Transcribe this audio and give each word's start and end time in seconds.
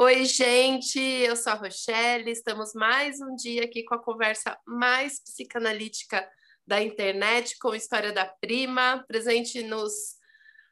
Oi, 0.00 0.26
gente, 0.26 0.96
eu 0.96 1.34
sou 1.34 1.54
a 1.54 1.56
Rochelle. 1.56 2.30
Estamos 2.30 2.72
mais 2.72 3.20
um 3.20 3.34
dia 3.34 3.64
aqui 3.64 3.82
com 3.82 3.96
a 3.96 4.00
conversa 4.00 4.56
mais 4.64 5.20
psicanalítica 5.20 6.24
da 6.64 6.80
internet, 6.80 7.58
com 7.58 7.74
História 7.74 8.12
da 8.12 8.24
Prima, 8.24 9.04
presente 9.08 9.60
nos 9.60 9.92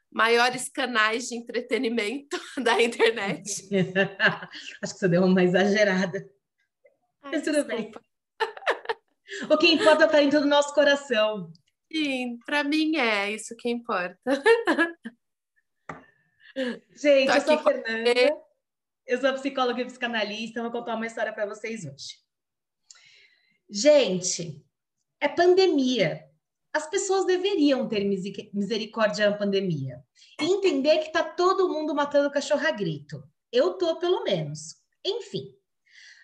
maiores 0.09 0.69
canais 0.69 1.27
de 1.27 1.35
entretenimento 1.35 2.39
da 2.63 2.81
internet. 2.81 3.67
Acho 4.81 4.93
que 4.93 4.99
você 4.99 5.09
deu 5.09 5.25
uma 5.25 5.43
exagerada. 5.43 6.25
Ai, 7.21 7.31
Mas 7.33 7.43
tudo 7.43 7.65
bem. 7.65 7.91
o 9.51 9.57
que 9.57 9.67
importa 9.73 10.05
está 10.05 10.19
dentro 10.19 10.39
do 10.39 10.47
nosso 10.47 10.73
coração. 10.73 11.51
Sim, 11.91 12.39
para 12.45 12.63
mim 12.63 12.95
é 12.95 13.31
isso 13.31 13.57
que 13.57 13.67
importa. 13.67 14.17
Gente, 16.95 17.27
Tô 17.27 17.33
eu 17.33 17.41
sou 17.41 17.53
a 17.55 17.63
Fernanda. 17.63 18.46
Eu 19.07 19.21
sou 19.21 19.33
psicóloga 19.35 19.81
e 19.81 19.85
psicanalista, 19.85 20.61
vou 20.61 20.69
contar 20.69 20.95
uma 20.95 21.07
história 21.07 21.31
para 21.31 21.45
vocês 21.45 21.85
hoje. 21.85 22.19
Gente, 23.69 24.61
é 25.21 25.29
pandemia. 25.29 26.25
As 26.73 26.89
pessoas 26.89 27.25
deveriam 27.25 27.87
ter 27.87 28.03
misericórdia 28.53 29.29
na 29.29 29.37
pandemia 29.37 30.03
e 30.41 30.43
entender 30.43 30.97
que 30.99 31.11
tá 31.13 31.23
todo 31.23 31.69
mundo 31.69 31.95
matando 31.95 32.29
cachorro 32.29 32.67
a 32.67 32.71
grito. 32.71 33.23
Eu 33.49 33.75
tô, 33.77 33.97
pelo 33.97 34.25
menos. 34.25 34.75
Enfim, 35.05 35.55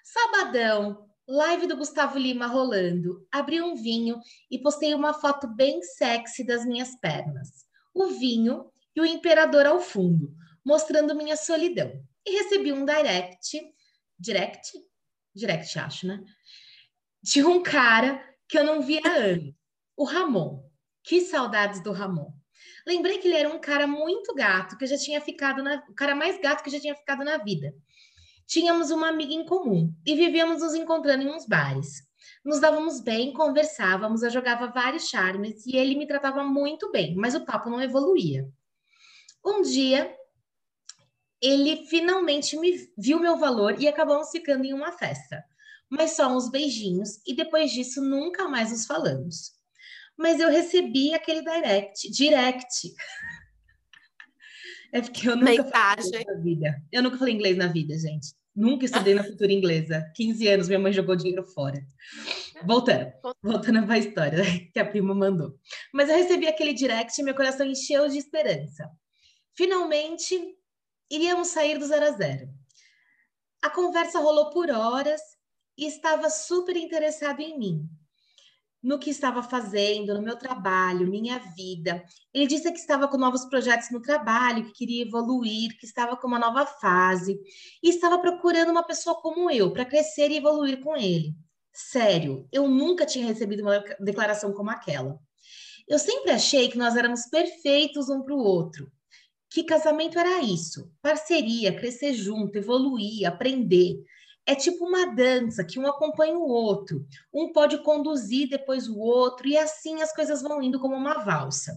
sabadão, 0.04 1.10
live 1.26 1.68
do 1.68 1.78
Gustavo 1.78 2.20
Lima 2.20 2.48
rolando, 2.48 3.26
abri 3.32 3.62
um 3.62 3.76
vinho 3.76 4.20
e 4.52 4.60
postei 4.60 4.94
uma 4.94 5.14
foto 5.14 5.48
bem 5.48 5.82
sexy 5.82 6.46
das 6.46 6.66
minhas 6.66 7.00
pernas. 7.00 7.66
O 7.94 8.08
vinho 8.08 8.70
e 8.94 9.00
o 9.00 9.06
imperador 9.06 9.66
ao 9.66 9.80
fundo, 9.80 10.36
mostrando 10.66 11.16
minha 11.16 11.38
solidão 11.38 12.04
e 12.26 12.32
recebi 12.32 12.72
um 12.72 12.86
direct, 12.86 13.60
direct, 14.18 14.72
direct 15.36 15.80
acho, 15.80 16.08
né? 16.08 16.24
De 17.22 17.44
um 17.44 17.62
cara 17.62 18.24
que 18.48 18.58
eu 18.58 18.64
não 18.64 18.82
via 18.82 19.02
há 19.06 19.12
anos, 19.12 19.54
o 19.96 20.04
Ramon. 20.04 20.64
Que 21.04 21.20
saudades 21.22 21.84
do 21.84 21.92
Ramon. 21.92 22.32
Lembrei 22.88 23.18
que 23.18 23.28
ele 23.28 23.36
era 23.36 23.50
um 23.50 23.60
cara 23.60 23.86
muito 23.86 24.34
gato, 24.34 24.78
que 24.78 24.84
eu 24.84 24.88
já 24.88 24.98
tinha 24.98 25.20
ficado 25.20 25.62
na, 25.62 25.84
o 25.90 25.94
cara 25.94 26.16
mais 26.16 26.40
gato 26.40 26.64
que 26.64 26.70
eu 26.70 26.74
já 26.74 26.80
tinha 26.80 26.96
ficado 26.96 27.24
na 27.24 27.38
vida. 27.38 27.74
Tínhamos 28.46 28.92
uma 28.92 29.10
amiga 29.10 29.34
em 29.34 29.46
comum 29.46 29.94
e 30.06 30.16
vivíamos 30.16 30.62
nos 30.62 30.74
encontrando 30.74 31.24
em 31.24 31.30
uns 31.30 31.46
bares. 31.46 32.04
Nos 32.44 32.60
dávamos 32.60 33.02
bem, 33.02 33.34
conversávamos, 33.34 34.22
eu 34.22 34.30
jogava 34.30 34.68
vários 34.68 35.08
charmes 35.08 35.66
e 35.66 35.78
ele 35.78 35.96
me 35.96 36.06
tratava 36.06 36.44
muito 36.44 36.92
bem, 36.92 37.16
mas 37.16 37.36
o 37.36 37.46
papo 37.46 37.70
não 37.70 37.82
evoluía. 37.82 38.50
Um 39.46 39.62
dia, 39.62 40.14
ele 41.44 41.86
finalmente 41.88 42.58
me 42.58 42.90
viu 42.98 43.20
meu 43.20 43.38
valor 43.38 43.80
e 43.80 43.88
acabamos 43.88 44.30
ficando 44.30 44.64
em 44.64 44.74
uma 44.74 44.94
festa. 44.94 45.44
Mas 45.90 46.12
só 46.12 46.34
uns 46.34 46.50
beijinhos 46.50 47.20
e 47.28 47.36
depois 47.36 47.72
disso 47.72 48.02
nunca 48.02 48.48
mais 48.48 48.72
nos 48.72 48.86
falamos. 48.86 49.52
Mas 50.18 50.40
eu 50.40 50.50
recebi 50.50 51.14
aquele 51.14 51.42
direct, 51.44 52.10
direct. 52.10 52.94
É 54.96 55.02
porque 55.02 55.28
eu 55.28 55.36
nunca 55.36 55.64
falei 55.64 56.06
inglês 56.06 56.26
na 56.28 56.36
vida. 56.36 56.84
Eu 56.92 57.02
nunca 57.02 57.18
falei 57.18 57.34
inglês 57.34 57.58
na 57.58 57.66
vida, 57.66 57.98
gente. 57.98 58.28
Nunca 58.56 58.86
estudei 58.86 59.16
na 59.16 59.24
cultura 59.24 59.52
inglesa. 59.52 60.08
15 60.16 60.48
anos, 60.48 60.68
minha 60.68 60.78
mãe 60.78 60.94
jogou 60.94 61.16
dinheiro 61.16 61.44
fora. 61.44 61.84
Voltando, 62.64 63.12
voltando 63.42 63.84
para 63.88 63.96
a 63.96 63.98
história 63.98 64.44
que 64.72 64.80
a 64.80 64.86
prima 64.86 65.16
mandou. 65.16 65.58
Mas 65.92 66.10
eu 66.10 66.16
recebi 66.16 66.46
aquele 66.46 66.74
direct 66.74 67.20
e 67.20 67.24
meu 67.24 67.34
coração 67.34 67.66
encheu 67.66 68.08
de 68.08 68.20
esperança. 68.20 68.88
Finalmente, 69.56 70.56
iríamos 71.16 71.50
sair 71.50 71.78
do 71.78 71.86
zero 71.86 72.06
a 72.06 72.12
zero. 72.12 72.50
A 73.62 73.70
conversa 73.70 74.20
rolou 74.20 74.50
por 74.50 74.70
horas 74.70 75.22
e 75.78 75.88
estava 75.88 76.30
super 76.30 76.76
interessado 76.76 77.40
em 77.40 77.58
mim, 77.58 77.90
no 78.82 79.00
que 79.00 79.10
estava 79.10 79.42
fazendo, 79.42 80.14
no 80.14 80.22
meu 80.22 80.36
trabalho, 80.38 81.10
minha 81.10 81.40
vida. 81.40 82.04
Ele 82.34 82.48
disse 82.48 82.70
que 82.72 82.78
estava 82.78 83.08
com 83.08 83.18
novos 83.18 83.46
projetos 83.46 83.90
no 83.90 84.02
trabalho, 84.02 84.66
que 84.66 84.74
queria 84.74 85.04
evoluir, 85.04 85.78
que 85.80 85.86
estava 85.86 86.18
com 86.18 86.28
uma 86.28 86.40
nova 86.40 86.66
fase 86.66 87.40
e 87.82 87.90
estava 87.90 88.20
procurando 88.20 88.72
uma 88.72 88.84
pessoa 88.84 89.22
como 89.22 89.50
eu 89.50 89.72
para 89.72 89.86
crescer 89.86 90.30
e 90.30 90.38
evoluir 90.38 90.82
com 90.82 90.98
ele. 90.98 91.34
Sério, 91.72 92.48
eu 92.52 92.68
nunca 92.68 93.06
tinha 93.06 93.26
recebido 93.26 93.62
uma 93.62 93.84
declaração 94.00 94.52
como 94.52 94.70
aquela. 94.70 95.18
Eu 95.88 95.98
sempre 95.98 96.32
achei 96.32 96.70
que 96.70 96.78
nós 96.78 96.96
éramos 96.96 97.26
perfeitos 97.28 98.10
um 98.10 98.22
para 98.22 98.34
o 98.34 98.44
outro, 98.44 98.92
que 99.54 99.64
casamento 99.64 100.18
era 100.18 100.42
isso: 100.42 100.92
parceria, 101.00 101.78
crescer 101.78 102.14
junto, 102.14 102.58
evoluir, 102.58 103.28
aprender. 103.28 104.04
É 104.46 104.56
tipo 104.56 104.84
uma 104.84 105.06
dança 105.06 105.64
que 105.64 105.80
um 105.80 105.86
acompanha 105.88 106.36
o 106.36 106.48
outro, 106.48 107.06
um 107.32 107.54
pode 107.54 107.78
conduzir 107.84 108.50
depois 108.50 108.90
o 108.90 108.98
outro, 108.98 109.48
e 109.48 109.56
assim 109.56 110.02
as 110.02 110.12
coisas 110.12 110.42
vão 110.42 110.62
indo 110.62 110.80
como 110.80 110.96
uma 110.96 111.24
valsa. 111.24 111.72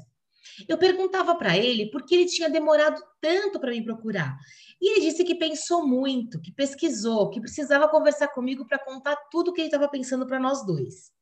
Eu 0.67 0.79
perguntava 0.79 1.35
para 1.35 1.57
ele 1.57 1.91
por 1.91 2.05
que 2.07 2.15
ele 2.15 2.27
tinha 2.27 2.49
demorado 2.49 3.01
tanto 3.21 3.61
para 3.61 3.71
me 3.71 3.85
procurar. 3.85 4.37
E 4.81 4.93
ele 4.93 5.01
disse 5.03 5.23
que 5.23 5.35
pensou 5.35 5.87
muito, 5.87 6.41
que 6.41 6.51
pesquisou, 6.51 7.29
que 7.29 7.41
precisava 7.41 7.89
conversar 7.89 8.29
comigo 8.29 8.67
para 8.67 8.79
contar 8.79 9.17
tudo 9.31 9.51
o 9.51 9.53
que 9.53 9.61
ele 9.61 9.69
estava 9.69 9.89
pensando 9.89 10.27
para 10.27 10.41
nós 10.41 10.65
dois. 10.65 11.13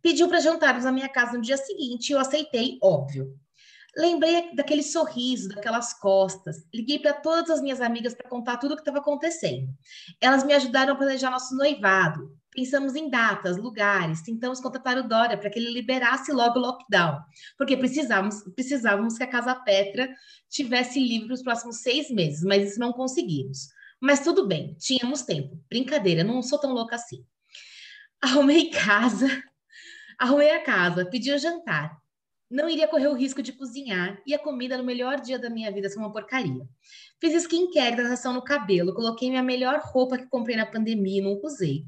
Pediu 0.00 0.28
para 0.28 0.40
jantarmos 0.40 0.84
na 0.84 0.92
minha 0.92 1.08
casa 1.08 1.32
no 1.32 1.42
dia 1.42 1.56
seguinte 1.56 2.10
e 2.10 2.12
eu 2.12 2.20
aceitei, 2.20 2.78
óbvio. 2.80 3.36
Lembrei 3.96 4.54
daquele 4.54 4.82
sorriso, 4.82 5.48
daquelas 5.48 5.94
costas. 5.94 6.64
Liguei 6.72 6.98
para 6.98 7.14
todas 7.14 7.50
as 7.50 7.62
minhas 7.62 7.80
amigas 7.80 8.14
para 8.14 8.28
contar 8.28 8.58
tudo 8.58 8.72
o 8.72 8.74
que 8.76 8.82
estava 8.82 8.98
acontecendo. 8.98 9.68
Elas 10.20 10.44
me 10.44 10.52
ajudaram 10.52 10.92
a 10.92 10.96
planejar 10.96 11.30
nosso 11.30 11.56
noivado. 11.56 12.36
Pensamos 12.52 12.94
em 12.94 13.08
datas, 13.08 13.56
lugares, 13.56 14.22
tentamos 14.22 14.60
contratar 14.60 14.98
o 14.98 15.06
Dória 15.06 15.38
para 15.38 15.48
que 15.48 15.58
ele 15.58 15.70
liberasse 15.70 16.32
logo 16.32 16.58
o 16.58 16.62
lockdown, 16.62 17.20
porque 17.56 17.76
precisávamos, 17.76 18.42
precisávamos 18.54 19.16
que 19.16 19.22
a 19.22 19.28
Casa 19.28 19.54
Petra 19.54 20.08
tivesse 20.48 20.98
livre 20.98 21.32
os 21.32 21.42
próximos 21.42 21.82
seis 21.82 22.10
meses, 22.10 22.42
mas 22.42 22.70
isso 22.70 22.80
não 22.80 22.92
conseguimos. 22.92 23.68
Mas 24.00 24.20
tudo 24.20 24.46
bem, 24.46 24.74
tínhamos 24.74 25.22
tempo. 25.22 25.56
Brincadeira, 25.68 26.24
não 26.24 26.42
sou 26.42 26.58
tão 26.58 26.72
louca 26.72 26.96
assim. 26.96 27.24
Arrumei 28.20 28.70
casa, 28.70 29.28
arrumei 30.18 30.50
a 30.50 30.62
casa, 30.62 31.06
pedi 31.06 31.30
o 31.32 31.38
jantar 31.38 31.96
não 32.50 32.68
iria 32.68 32.88
correr 32.88 33.08
o 33.08 33.14
risco 33.14 33.42
de 33.42 33.52
cozinhar 33.52 34.20
e 34.26 34.34
a 34.34 34.38
comida 34.38 34.78
no 34.78 34.84
melhor 34.84 35.20
dia 35.20 35.38
da 35.38 35.50
minha 35.50 35.70
vida 35.70 35.88
ser 35.88 35.98
uma 35.98 36.12
porcaria. 36.12 36.66
Fiz 37.20 37.34
skincare, 37.42 37.92
hidratação 37.92 38.32
no 38.32 38.42
cabelo, 38.42 38.94
coloquei 38.94 39.28
minha 39.28 39.42
melhor 39.42 39.80
roupa 39.82 40.16
que 40.16 40.26
comprei 40.26 40.56
na 40.56 40.64
pandemia 40.64 41.18
e 41.18 41.24
não 41.24 41.38
usei. 41.42 41.84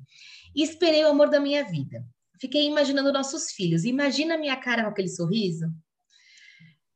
E 0.55 0.63
esperei 0.63 1.03
o 1.05 1.09
amor 1.09 1.31
da 1.31 1.41
minha 1.41 1.65
vida. 1.65 2.05
Fiquei 2.39 2.67
imaginando 2.67 3.13
nossos 3.13 3.53
filhos. 3.53 3.85
Imagina 3.85 4.35
a 4.35 4.39
minha 4.39 4.57
cara 4.57 4.83
com 4.83 4.91
aquele 4.91 5.09
sorriso. 5.09 5.73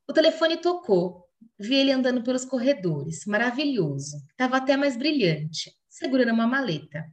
O 0.07 0.13
telefone 0.13 0.57
tocou. 0.57 1.25
Vi 1.57 1.75
ele 1.75 1.91
andando 1.91 2.21
pelos 2.21 2.45
corredores. 2.45 3.25
Maravilhoso. 3.25 4.17
Estava 4.29 4.57
até 4.57 4.75
mais 4.75 4.97
brilhante, 4.97 5.71
segurando 5.87 6.33
uma 6.33 6.47
maleta. 6.47 7.05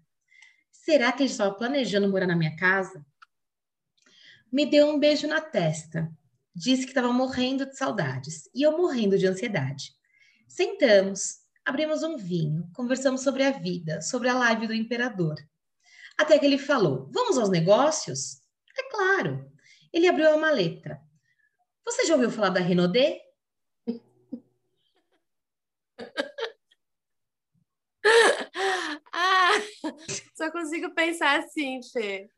Será 0.71 1.13
que 1.13 1.23
ele 1.23 1.31
estava 1.31 1.55
planejando 1.55 2.09
morar 2.09 2.27
na 2.27 2.37
minha 2.37 2.57
casa? 2.57 3.05
Me 4.51 4.67
deu 4.67 4.89
um 4.89 4.99
beijo 4.99 5.27
na 5.27 5.41
testa 5.41 6.13
disse 6.55 6.83
que 6.83 6.91
estava 6.91 7.13
morrendo 7.13 7.67
de 7.67 7.77
saudades 7.77 8.49
e 8.55 8.63
eu 8.63 8.77
morrendo 8.77 9.19
de 9.19 9.27
ansiedade. 9.27 9.93
Sentamos, 10.47 11.39
abrimos 11.65 12.03
um 12.03 12.17
vinho, 12.17 12.69
conversamos 12.75 13.23
sobre 13.23 13.43
a 13.43 13.51
vida, 13.51 14.01
sobre 14.03 14.29
a 14.29 14.35
live 14.35 14.67
do 14.67 14.75
imperador. 14.75 15.37
Até 16.19 16.39
que 16.39 16.47
ele 16.47 16.59
falou: 16.59 17.09
Vamos 17.11 17.39
aos 17.39 17.49
negócios? 17.49 18.43
É 18.79 18.91
claro. 18.91 19.51
Ele 19.93 20.09
abriu 20.09 20.33
a 20.33 20.37
maleta. 20.37 21.01
Você 21.85 22.07
já 22.07 22.15
ouviu 22.15 22.31
falar 22.31 22.51
da 22.51 22.61
Renaudê? 28.43 29.63
Só 30.35 30.51
consigo 30.51 30.95
pensar 30.95 31.41
assim, 31.41 31.81
Fê. 31.93 32.29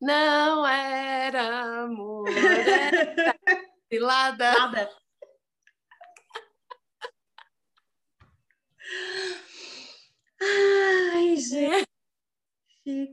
Não 0.00 0.66
era 0.66 1.82
amor, 1.84 2.28
era 2.28 3.36
cilada. 3.92 4.52
Nada. 4.52 4.90
Ai, 10.42 11.36
gente. 11.36 11.86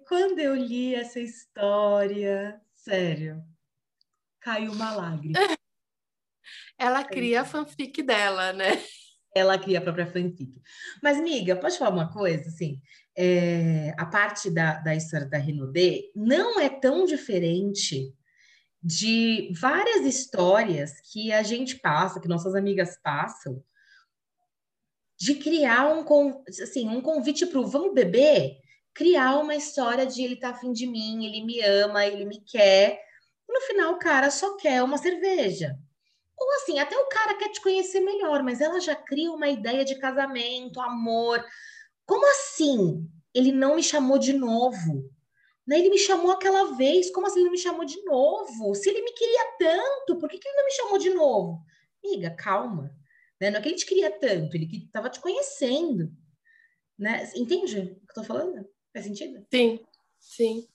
Quando 0.08 0.40
eu 0.40 0.56
li 0.56 0.96
essa 0.96 1.20
história, 1.20 2.60
sério, 2.74 3.44
caiu 4.40 4.72
uma 4.72 4.96
lágrima. 4.96 5.38
Ela 6.78 7.04
cria 7.04 7.42
a 7.42 7.46
fanfic 7.46 8.02
dela, 8.02 8.54
né? 8.54 8.72
Ela 9.38 9.58
cria 9.58 9.80
a 9.80 9.82
própria 9.82 10.08
fanfic. 10.08 10.62
Mas, 11.02 11.22
miga, 11.22 11.56
pode 11.56 11.78
falar 11.78 11.92
uma 11.92 12.12
coisa, 12.12 12.48
assim, 12.48 12.82
é, 13.16 13.94
a 13.98 14.06
parte 14.06 14.50
da, 14.50 14.80
da 14.80 14.96
história 14.96 15.28
da 15.28 15.38
Renaudet 15.38 16.12
não 16.16 16.60
é 16.60 16.70
tão 16.70 17.06
diferente 17.06 18.14
de 18.82 19.52
várias 19.60 20.06
histórias 20.06 20.92
que 21.12 21.32
a 21.32 21.42
gente 21.42 21.78
passa, 21.78 22.20
que 22.20 22.28
nossas 22.28 22.56
amigas 22.56 22.98
passam, 23.02 23.64
de 25.20 25.36
criar 25.36 25.88
um, 25.88 26.44
assim, 26.48 26.88
um 26.88 27.02
convite 27.02 27.46
para 27.48 27.60
o 27.60 27.68
vamos 27.68 27.94
beber, 27.94 28.60
criar 28.94 29.38
uma 29.40 29.56
história 29.56 30.06
de 30.06 30.22
ele 30.24 30.36
tá 30.36 30.50
afim 30.50 30.72
de 30.72 30.86
mim, 30.86 31.26
ele 31.26 31.44
me 31.44 31.60
ama, 31.62 32.06
ele 32.06 32.26
me 32.26 32.40
quer. 32.40 33.00
no 33.50 33.62
final, 33.62 33.94
o 33.94 34.00
cara 34.00 34.30
só 34.30 34.56
quer 34.58 34.84
uma 34.84 34.98
cerveja. 34.98 35.78
Ou 36.38 36.52
assim, 36.54 36.78
até 36.80 36.96
o 36.98 37.08
cara 37.08 37.36
quer 37.36 37.50
te 37.50 37.62
conhecer 37.62 38.00
melhor, 38.00 38.44
mas 38.44 38.62
ela 38.62 38.80
já 38.80 38.96
cria 38.96 39.32
uma 39.32 39.48
ideia 39.48 39.84
de 39.84 39.96
casamento, 39.96 40.80
amor. 40.80 41.44
Como 42.06 42.26
assim? 42.32 43.10
Ele 43.34 43.52
não 43.52 43.76
me 43.76 43.84
chamou 43.84 44.20
de 44.20 44.34
novo. 44.34 45.10
Né? 45.66 45.80
Ele 45.80 45.90
me 45.90 45.98
chamou 45.98 46.32
aquela 46.32 46.76
vez, 46.76 47.10
como 47.10 47.28
assim 47.28 47.42
ele 47.42 47.50
me 47.50 47.58
chamou 47.58 47.84
de 47.84 48.02
novo? 48.04 48.74
Se 48.76 48.90
ele 48.90 49.02
me 49.02 49.12
queria 49.14 49.58
tanto, 49.58 50.18
por 50.18 50.30
que, 50.30 50.38
que 50.38 50.48
ele 50.48 50.58
não 50.58 50.66
me 50.66 50.72
chamou 50.72 50.98
de 50.98 51.10
novo? 51.10 51.66
Amiga, 52.04 52.30
calma. 52.32 52.96
Né? 53.42 53.50
Não 53.50 53.60
é 53.60 53.62
que 53.62 53.70
ele 53.70 53.76
te 53.76 53.86
queria 53.86 54.12
tanto, 54.12 54.56
ele 54.56 54.68
que 54.68 54.78
estava 54.86 55.10
te 55.10 55.20
conhecendo. 55.20 56.12
Né? 56.98 57.30
Entende 57.36 57.80
o 57.80 57.86
que 57.86 57.92
eu 57.92 58.08
estou 58.10 58.24
falando? 58.24 58.68
Faz 58.94 59.06
sentido? 59.06 59.46
Sim, 59.52 59.80
sim. 60.20 60.68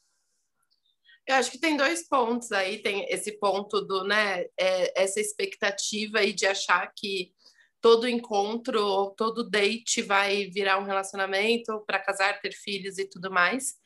Eu 1.26 1.36
acho 1.36 1.50
que 1.50 1.58
tem 1.58 1.76
dois 1.76 2.08
pontos 2.08 2.52
aí. 2.52 2.82
Tem 2.82 3.06
esse 3.08 3.32
ponto 3.38 3.80
do, 3.80 4.04
né, 4.04 4.44
é, 4.58 5.02
essa 5.02 5.20
expectativa 5.20 6.19
aí 6.19 6.32
de 6.32 6.46
achar 6.46 6.92
que 6.96 7.32
todo 7.80 8.08
encontro, 8.08 9.12
todo 9.16 9.48
date 9.48 10.02
vai 10.02 10.46
virar 10.46 10.78
um 10.78 10.84
relacionamento 10.84 11.82
para 11.86 11.98
casar, 11.98 12.40
ter 12.40 12.52
filhos 12.52 12.98
e 12.98 13.04
tudo 13.04 13.30
mais 13.30 13.80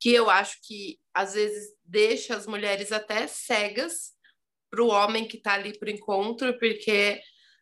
que 0.00 0.12
eu 0.14 0.30
acho 0.30 0.58
que 0.62 0.98
às 1.12 1.34
vezes 1.34 1.74
deixa 1.84 2.34
as 2.34 2.46
mulheres 2.46 2.90
até 2.90 3.26
cegas 3.26 4.12
para 4.70 4.82
o 4.82 4.88
homem 4.88 5.28
que 5.28 5.36
está 5.36 5.52
ali 5.52 5.78
para 5.78 5.88
o 5.88 5.92
encontro, 5.92 6.58
porque 6.58 7.20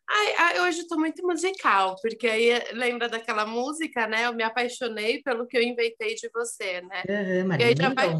ai, 0.09 0.35
ai, 0.39 0.61
hoje 0.61 0.81
estou 0.81 0.99
muito 0.99 1.27
musical, 1.27 1.97
porque 2.01 2.29
aí 2.29 2.51
lembra 2.73 3.09
daquela 3.09 3.45
música, 3.45 4.07
né? 4.07 4.27
Eu 4.27 4.35
me 4.35 4.45
apaixonei 4.45 5.21
pelo 5.23 5.47
que 5.47 5.57
eu 5.57 5.63
inventei 5.63 6.15
de 6.15 6.31
você, 6.33 6.81
né? 6.83 7.03
Uhum, 7.09 7.57
e 7.59 7.65
aí 7.65 7.75
já 7.77 7.93
vai, 7.93 8.15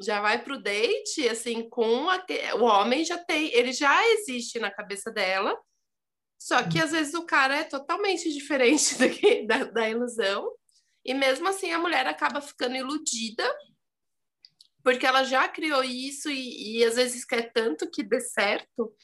já 0.00 0.20
vai 0.20 0.42
pro 0.42 0.62
date, 0.62 1.28
assim, 1.28 1.68
com 1.68 2.08
a, 2.08 2.24
o 2.56 2.64
homem 2.64 3.04
já 3.04 3.18
tem, 3.18 3.52
ele 3.54 3.72
já 3.72 4.06
existe 4.12 4.58
na 4.58 4.70
cabeça 4.70 5.10
dela, 5.10 5.58
só 6.38 6.62
que 6.62 6.78
às 6.80 6.92
vezes 6.92 7.14
o 7.14 7.26
cara 7.26 7.56
é 7.56 7.64
totalmente 7.64 8.30
diferente 8.32 8.96
que, 9.10 9.46
da, 9.46 9.64
da 9.64 9.88
ilusão. 9.88 10.50
E 11.04 11.14
mesmo 11.14 11.48
assim 11.48 11.72
a 11.72 11.78
mulher 11.78 12.06
acaba 12.06 12.40
ficando 12.40 12.76
iludida, 12.76 13.44
porque 14.84 15.06
ela 15.06 15.24
já 15.24 15.48
criou 15.48 15.82
isso 15.82 16.30
e, 16.30 16.78
e 16.78 16.84
às 16.84 16.96
vezes 16.96 17.24
quer 17.24 17.52
tanto 17.52 17.90
que 17.90 18.02
dê 18.02 18.20
certo 18.20 18.94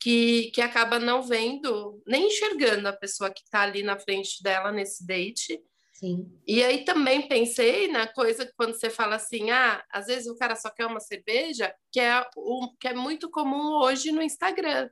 que, 0.00 0.50
que 0.52 0.60
acaba 0.60 0.98
não 0.98 1.22
vendo, 1.22 2.02
nem 2.06 2.26
enxergando 2.26 2.88
a 2.88 2.92
pessoa 2.92 3.30
que 3.30 3.40
está 3.40 3.62
ali 3.62 3.82
na 3.82 3.98
frente 3.98 4.42
dela 4.42 4.70
nesse 4.70 5.06
date. 5.06 5.60
Sim. 5.98 6.30
E 6.46 6.62
aí 6.62 6.84
também 6.84 7.26
pensei 7.26 7.88
na 7.88 8.06
coisa 8.06 8.44
que 8.44 8.52
quando 8.52 8.74
você 8.74 8.90
fala 8.90 9.16
assim, 9.16 9.50
ah, 9.50 9.82
às 9.90 10.06
vezes 10.06 10.26
o 10.26 10.36
cara 10.36 10.54
só 10.54 10.68
quer 10.68 10.84
uma 10.84 11.00
cerveja, 11.00 11.74
que 11.90 11.98
é, 11.98 12.22
o, 12.36 12.70
que 12.78 12.88
é 12.88 12.92
muito 12.92 13.30
comum 13.30 13.82
hoje 13.82 14.12
no 14.12 14.20
Instagram. 14.20 14.90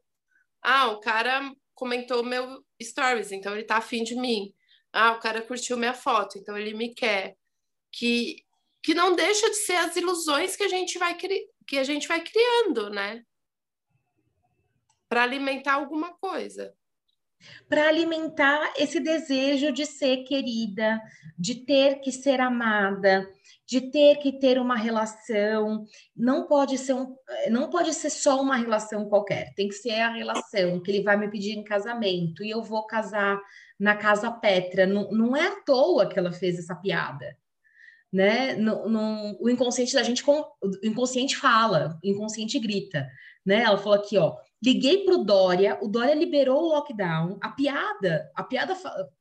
Ah, 0.62 0.88
o 0.92 1.00
cara 1.00 1.52
comentou 1.74 2.24
meu 2.24 2.64
stories, 2.82 3.32
então 3.32 3.52
ele 3.52 3.64
tá 3.64 3.76
afim 3.76 4.02
de 4.02 4.14
mim. 4.14 4.54
Ah, 4.90 5.12
o 5.12 5.20
cara 5.20 5.42
curtiu 5.42 5.76
minha 5.76 5.92
foto, 5.92 6.38
então 6.38 6.56
ele 6.56 6.72
me 6.72 6.94
quer. 6.94 7.36
Que, 7.92 8.36
que 8.82 8.94
não 8.94 9.14
deixa 9.14 9.50
de 9.50 9.56
ser 9.56 9.76
as 9.76 9.94
ilusões 9.96 10.56
que 10.56 10.62
a 10.62 10.68
gente 10.68 10.98
vai, 10.98 11.18
cri... 11.18 11.50
que 11.66 11.76
a 11.76 11.84
gente 11.84 12.08
vai 12.08 12.24
criando, 12.24 12.88
né? 12.88 13.22
Para 15.06 15.24
alimentar 15.24 15.74
alguma 15.74 16.14
coisa. 16.14 16.74
Para 17.68 17.88
alimentar 17.88 18.72
esse 18.76 19.00
desejo 19.00 19.72
de 19.72 19.84
ser 19.86 20.24
querida, 20.24 21.00
de 21.38 21.56
ter 21.56 22.00
que 22.00 22.10
ser 22.10 22.40
amada, 22.40 23.28
de 23.66 23.80
ter 23.80 24.16
que 24.16 24.32
ter 24.32 24.58
uma 24.58 24.76
relação. 24.76 25.84
Não 26.16 26.46
pode 26.46 26.78
ser 26.78 26.94
um, 26.94 27.16
não 27.50 27.70
pode 27.70 27.92
ser 27.94 28.10
só 28.10 28.40
uma 28.40 28.56
relação 28.56 29.08
qualquer. 29.08 29.52
Tem 29.54 29.68
que 29.68 29.74
ser 29.74 30.00
a 30.00 30.12
relação 30.12 30.80
que 30.80 30.90
ele 30.90 31.02
vai 31.02 31.16
me 31.16 31.30
pedir 31.30 31.52
em 31.52 31.64
casamento 31.64 32.44
e 32.44 32.50
eu 32.50 32.62
vou 32.62 32.86
casar 32.86 33.40
na 33.78 33.96
casa 33.96 34.30
Petra. 34.30 34.86
Não, 34.86 35.10
não 35.10 35.36
é 35.36 35.48
à 35.48 35.62
toa 35.62 36.08
que 36.08 36.18
ela 36.18 36.32
fez 36.32 36.58
essa 36.58 36.74
piada. 36.74 37.36
Né? 38.12 38.56
O 39.40 39.48
inconsciente 39.50 39.92
da 39.94 40.02
gente, 40.02 40.22
o 40.28 40.56
inconsciente 40.84 41.36
fala, 41.36 41.98
o 42.04 42.08
inconsciente 42.08 42.58
grita. 42.60 43.08
Né? 43.44 43.62
Ela 43.62 43.76
falou 43.76 43.94
aqui, 43.94 44.16
ó, 44.16 44.36
liguei 44.64 45.04
para 45.04 45.14
o 45.14 45.24
Dória, 45.24 45.78
o 45.82 45.88
Dória 45.88 46.14
liberou 46.14 46.62
o 46.62 46.68
lockdown, 46.68 47.38
a 47.42 47.50
piada, 47.50 48.30
a 48.34 48.42
piada, 48.42 48.74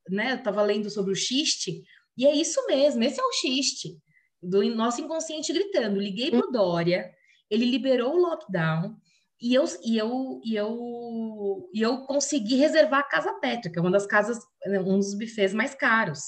né? 0.10 0.34
Eu 0.34 0.44
tava 0.44 0.62
lendo 0.62 0.90
sobre 0.90 1.12
o 1.12 1.16
xiste, 1.16 1.84
e 2.18 2.26
é 2.26 2.34
isso 2.34 2.66
mesmo, 2.66 3.04
esse 3.04 3.20
é 3.20 3.24
o 3.24 3.34
xiste 3.34 4.00
do 4.42 4.64
nosso 4.74 5.02
inconsciente 5.02 5.52
gritando. 5.52 6.00
Liguei 6.00 6.32
para 6.32 6.48
o 6.48 6.52
Dória, 6.52 7.12
ele 7.50 7.66
liberou 7.66 8.14
o 8.14 8.22
lockdown, 8.22 8.96
e 9.42 9.54
eu, 9.54 9.66
e 9.84 9.98
eu, 9.98 10.40
e 10.46 10.56
eu, 10.56 11.70
e 11.74 11.82
eu 11.82 11.98
consegui 12.04 12.56
reservar 12.56 13.02
a 13.02 13.10
Casa 13.10 13.34
Petra, 13.34 13.70
que 13.70 13.78
é 13.78 13.82
uma 13.82 13.92
das 13.92 14.06
casas, 14.06 14.40
né, 14.66 14.80
um 14.80 14.98
dos 14.98 15.14
bufês 15.14 15.54
mais 15.54 15.76
caros 15.76 16.22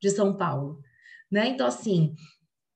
de 0.00 0.10
São 0.10 0.36
Paulo. 0.36 0.80
Né? 1.28 1.48
Então, 1.48 1.66
assim, 1.66 2.14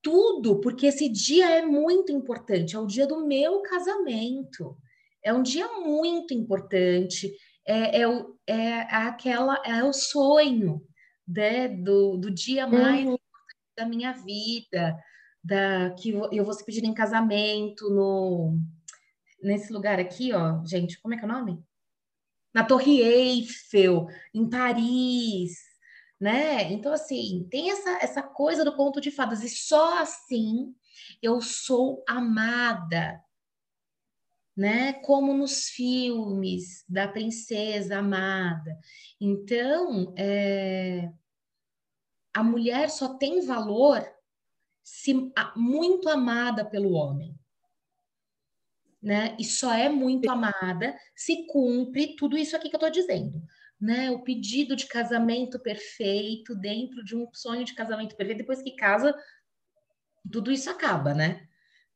tudo, 0.03 0.61
porque 0.61 0.87
esse 0.87 1.09
dia 1.09 1.49
é 1.49 1.65
muito 1.65 2.11
importante, 2.11 2.75
é 2.75 2.79
o 2.79 2.87
dia 2.87 3.07
do 3.07 3.25
meu 3.25 3.63
casamento. 3.63 4.77
É 5.25 5.33
um 5.33 5.43
dia 5.43 5.67
muito 5.81 6.35
importante, 6.35 7.35
é, 7.67 8.03
é, 8.03 8.09
o, 8.09 8.39
é 8.47 8.81
aquela, 8.83 9.61
é 9.65 9.83
o 9.83 9.93
sonho 9.93 10.87
né, 11.27 11.67
do, 11.67 12.19
do 12.19 12.31
dia 12.31 12.67
mais 12.67 13.07
uhum. 13.07 13.17
da 13.77 13.87
minha 13.87 14.13
vida, 14.13 14.97
da 15.43 15.91
que 15.99 16.11
eu 16.11 16.45
vou 16.45 16.53
se 16.53 16.65
pedir 16.65 16.85
em 16.85 16.95
casamento 16.95 17.89
no 17.91 18.59
nesse 19.43 19.73
lugar 19.73 20.01
aqui, 20.01 20.33
ó, 20.33 20.65
gente, 20.65 21.01
como 21.01 21.13
é 21.13 21.19
que 21.19 21.25
é 21.25 21.29
o 21.29 21.31
nome? 21.31 21.63
Na 22.55 22.65
Torre 22.65 23.03
Eiffel, 23.03 24.07
em 24.33 24.49
Paris, 24.49 25.59
né? 26.19 26.73
Então, 26.73 26.93
assim, 26.93 27.47
tem 27.51 27.71
essa, 27.71 27.99
essa 28.01 28.23
coisa 28.23 28.65
do 28.65 28.75
conto 28.75 29.01
de 29.03 29.11
fadas, 29.11 29.43
e 29.43 29.51
só 29.51 30.01
assim 30.01 30.75
eu 31.23 31.41
sou 31.43 32.03
amada, 32.09 33.21
né? 34.57 34.93
Como 34.93 35.35
nos 35.35 35.69
filmes 35.69 36.85
da 36.89 37.09
princesa 37.09 37.99
amada. 37.99 38.79
Então, 39.21 40.15
é... 40.17 41.11
a 42.33 42.43
mulher 42.43 42.91
só 42.91 43.15
tem 43.15 43.45
valor 43.45 44.05
se 44.83 45.33
muito 45.57 46.09
amada 46.09 46.65
pelo 46.65 46.93
homem 46.93 47.35
né? 49.05 49.37
E 49.39 49.45
só 49.45 49.75
é 49.75 49.91
muito 49.91 50.31
amada 50.31 50.99
se 51.15 51.47
cumpre 51.47 52.17
tudo 52.17 52.39
isso 52.39 52.57
aqui 52.57 52.71
que 52.71 52.75
eu 52.75 52.79
estou 52.79 52.91
dizendo, 52.91 53.43
né? 53.79 54.11
O 54.11 54.25
pedido 54.25 54.75
de 54.75 54.87
casamento 54.87 55.61
perfeito 55.61 56.55
dentro 56.55 57.05
de 57.05 57.15
um 57.15 57.29
sonho 57.35 57.67
de 57.67 57.75
casamento 57.75 58.17
perfeito. 58.17 58.39
Depois 58.39 58.63
que 58.63 58.75
casa, 58.75 59.15
tudo 60.33 60.51
isso 60.51 60.71
acaba, 60.71 61.13
né? 61.13 61.47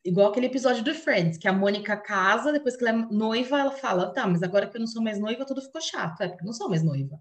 Igual 0.09 0.31
aquele 0.31 0.47
episódio 0.47 0.83
do 0.83 0.95
Friends, 0.95 1.37
que 1.37 1.47
a 1.47 1.53
Mônica 1.53 1.95
casa, 1.95 2.50
depois 2.50 2.75
que 2.75 2.83
ela 2.83 2.99
é 2.99 3.07
noiva, 3.12 3.61
ela 3.61 3.71
fala: 3.71 4.11
tá, 4.11 4.27
mas 4.27 4.43
agora 4.43 4.67
que 4.67 4.75
eu 4.75 4.81
não 4.81 4.87
sou 4.87 5.03
mais 5.03 5.21
noiva, 5.21 5.45
tudo 5.45 5.61
ficou 5.61 5.83
chato. 5.83 6.23
É 6.23 6.29
porque 6.29 6.43
eu 6.43 6.47
não 6.47 6.55
sou 6.55 6.71
mais 6.71 6.83
noiva. 6.83 7.21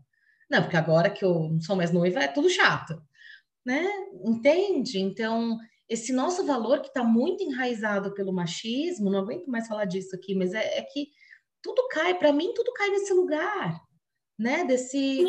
Não, 0.50 0.62
porque 0.62 0.78
agora 0.78 1.10
que 1.10 1.26
eu 1.26 1.50
não 1.50 1.60
sou 1.60 1.76
mais 1.76 1.92
noiva, 1.92 2.22
é 2.22 2.30
tudo 2.30 2.50
chato. 2.50 2.98
Né? 3.66 3.86
Entende? 4.24 5.00
Então, 5.00 5.58
esse 5.90 6.14
nosso 6.14 6.46
valor 6.46 6.80
que 6.80 6.88
está 6.88 7.04
muito 7.04 7.44
enraizado 7.44 8.14
pelo 8.14 8.32
machismo, 8.32 9.12
não 9.12 9.20
aguento 9.20 9.48
mais 9.48 9.68
falar 9.68 9.84
disso 9.84 10.16
aqui, 10.16 10.34
mas 10.34 10.54
é, 10.54 10.78
é 10.78 10.82
que 10.84 11.10
tudo 11.62 11.86
cai, 11.90 12.18
para 12.18 12.32
mim, 12.32 12.54
tudo 12.54 12.72
cai 12.72 12.90
nesse 12.90 13.14
lugar, 13.14 13.82
né? 14.40 14.64
Desse, 14.64 15.26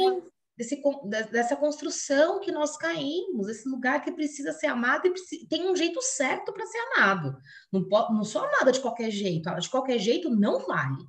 desse, 0.59 0.83
dessa 1.31 1.55
construção 1.55 2.41
que 2.41 2.51
nós 2.51 2.77
caímos, 2.77 3.49
esse 3.49 3.69
lugar 3.69 4.03
que 4.03 4.11
precisa 4.11 4.53
ser 4.53 4.67
amado 4.67 5.07
e 5.07 5.11
precisa, 5.11 5.47
tem 5.49 5.71
um 5.71 5.77
jeito 5.77 6.03
certo 6.03 6.53
para 6.53 6.67
ser 6.67 6.79
amado. 6.79 7.39
Não, 7.73 7.89
pode, 7.89 8.13
não 8.13 8.25
sou 8.25 8.43
amada 8.43 8.73
de 8.73 8.81
qualquer 8.81 9.11
jeito, 9.13 9.49
de 9.55 9.71
qualquer 9.71 10.01
jeito 10.01 10.29
não 10.29 10.67
vale. 10.67 11.07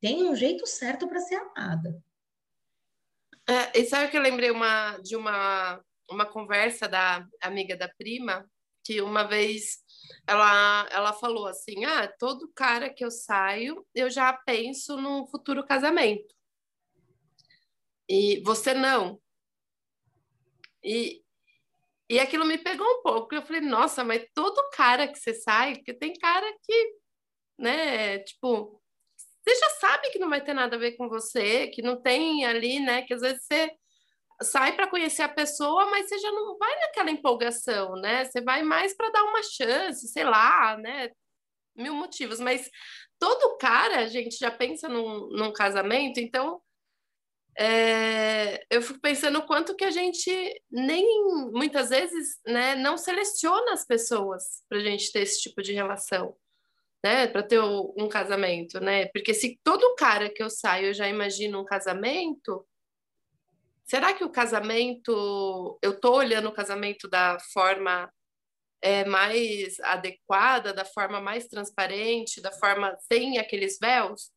Tem 0.00 0.24
um 0.24 0.34
jeito 0.34 0.66
certo 0.66 1.06
para 1.06 1.20
ser 1.20 1.34
amada. 1.34 2.02
É, 3.46 3.78
e 3.78 3.84
sabe 3.84 4.10
que 4.10 4.16
eu 4.16 4.22
lembrei 4.22 4.50
uma, 4.50 4.96
de 4.98 5.16
uma, 5.16 5.84
uma 6.10 6.24
conversa 6.24 6.88
da 6.88 7.26
amiga 7.42 7.76
da 7.76 7.88
prima, 7.88 8.48
que 8.82 9.02
uma 9.02 9.24
vez 9.24 9.80
ela, 10.26 10.88
ela 10.90 11.12
falou 11.12 11.46
assim: 11.46 11.84
ah, 11.84 12.08
todo 12.18 12.50
cara 12.54 12.88
que 12.88 13.04
eu 13.04 13.10
saio, 13.10 13.86
eu 13.94 14.08
já 14.08 14.32
penso 14.32 14.96
num 14.96 15.26
futuro 15.26 15.66
casamento. 15.66 16.37
E 18.08 18.40
você 18.42 18.72
não. 18.72 19.20
E, 20.82 21.22
e 22.08 22.18
aquilo 22.18 22.44
me 22.44 22.56
pegou 22.56 22.86
um 22.86 23.02
pouco. 23.02 23.34
Eu 23.34 23.42
falei, 23.42 23.60
nossa, 23.60 24.02
mas 24.02 24.26
todo 24.34 24.70
cara 24.72 25.06
que 25.06 25.18
você 25.18 25.34
sai, 25.34 25.76
porque 25.76 25.92
tem 25.92 26.14
cara 26.14 26.46
que, 26.62 26.94
né, 27.58 28.18
tipo, 28.20 28.80
você 29.48 29.54
já 29.54 29.70
sabe 29.70 30.10
que 30.10 30.18
não 30.18 30.28
vai 30.28 30.42
ter 30.42 30.54
nada 30.54 30.76
a 30.76 30.78
ver 30.78 30.92
com 30.92 31.08
você, 31.08 31.68
que 31.68 31.82
não 31.82 32.00
tem 32.00 32.44
ali, 32.44 32.80
né? 32.80 33.02
Que 33.02 33.14
às 33.14 33.20
vezes 33.22 33.44
você 33.44 33.70
sai 34.42 34.74
para 34.76 34.88
conhecer 34.88 35.22
a 35.22 35.28
pessoa, 35.28 35.86
mas 35.90 36.08
você 36.08 36.18
já 36.18 36.30
não 36.30 36.56
vai 36.58 36.80
naquela 36.80 37.10
empolgação, 37.10 37.92
né? 37.96 38.24
Você 38.24 38.40
vai 38.42 38.62
mais 38.62 38.94
para 38.94 39.10
dar 39.10 39.24
uma 39.24 39.42
chance, 39.42 40.06
sei 40.08 40.24
lá, 40.24 40.76
né? 40.76 41.10
Mil 41.76 41.94
motivos, 41.94 42.40
mas 42.40 42.70
todo 43.18 43.56
cara, 43.58 44.00
a 44.00 44.06
gente 44.06 44.36
já 44.36 44.50
pensa 44.50 44.88
num, 44.88 45.28
num 45.28 45.52
casamento, 45.52 46.20
então 46.20 46.60
é, 47.60 48.64
eu 48.70 48.80
fico 48.80 49.00
pensando 49.00 49.40
o 49.40 49.46
quanto 49.46 49.74
que 49.74 49.82
a 49.82 49.90
gente 49.90 50.30
nem 50.70 51.04
muitas 51.50 51.88
vezes 51.88 52.38
né, 52.46 52.76
não 52.76 52.96
seleciona 52.96 53.72
as 53.72 53.84
pessoas 53.84 54.62
para 54.68 54.78
a 54.78 54.82
gente 54.82 55.10
ter 55.10 55.22
esse 55.22 55.42
tipo 55.42 55.60
de 55.60 55.72
relação, 55.72 56.36
né? 57.02 57.26
Para 57.26 57.42
ter 57.42 57.58
um 57.60 58.08
casamento, 58.08 58.78
né? 58.78 59.06
Porque 59.06 59.34
se 59.34 59.58
todo 59.64 59.96
cara 59.96 60.30
que 60.30 60.40
eu 60.40 60.48
saio 60.48 60.88
eu 60.88 60.94
já 60.94 61.08
imagino 61.08 61.60
um 61.60 61.64
casamento, 61.64 62.64
será 63.84 64.12
que 64.12 64.22
o 64.22 64.30
casamento, 64.30 65.76
eu 65.82 65.90
estou 65.90 66.14
olhando 66.14 66.50
o 66.50 66.54
casamento 66.54 67.08
da 67.08 67.40
forma 67.52 68.08
é, 68.80 69.04
mais 69.04 69.80
adequada, 69.80 70.72
da 70.72 70.84
forma 70.84 71.20
mais 71.20 71.48
transparente, 71.48 72.40
da 72.40 72.52
forma 72.52 72.96
sem 73.12 73.36
aqueles 73.36 73.80
véus? 73.80 74.30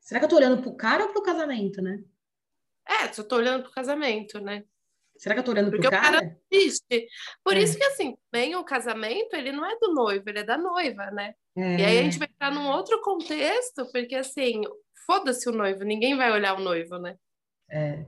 Será 0.00 0.20
que 0.20 0.24
eu 0.24 0.28
estou 0.28 0.38
olhando 0.38 0.62
para 0.62 0.70
o 0.70 0.76
cara 0.76 1.04
ou 1.04 1.10
para 1.10 1.20
o 1.20 1.22
casamento, 1.22 1.82
né? 1.82 2.02
É, 2.88 3.18
eu 3.18 3.24
tô 3.26 3.36
olhando 3.36 3.64
pro 3.64 3.72
casamento, 3.72 4.40
né? 4.40 4.64
Será 5.18 5.34
que 5.34 5.40
eu 5.40 5.44
tô 5.44 5.50
olhando 5.52 5.70
Porque 5.70 5.88
pro 5.88 5.90
cara? 5.90 6.20
cara 6.20 6.38
existe. 6.50 7.08
Por 7.42 7.56
é. 7.56 7.60
isso 7.60 7.76
que, 7.78 7.84
assim, 7.84 8.16
bem 8.30 8.54
o 8.54 8.64
casamento, 8.64 9.34
ele 9.34 9.50
não 9.50 9.64
é 9.64 9.76
do 9.80 9.92
noivo, 9.92 10.28
ele 10.28 10.40
é 10.40 10.44
da 10.44 10.58
noiva, 10.58 11.10
né? 11.10 11.34
É. 11.56 11.76
E 11.76 11.84
aí 11.84 11.98
a 11.98 12.02
gente 12.02 12.18
vai 12.18 12.28
entrar 12.28 12.52
num 12.52 12.68
outro 12.68 13.00
contexto, 13.00 13.90
porque, 13.92 14.14
assim, 14.14 14.60
foda-se 15.06 15.48
o 15.48 15.52
noivo, 15.52 15.84
ninguém 15.84 16.16
vai 16.16 16.30
olhar 16.30 16.54
o 16.54 16.60
noivo, 16.60 16.98
né? 16.98 17.16
É. 17.70 18.06